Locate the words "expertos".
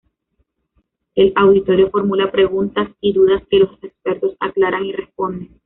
3.83-4.35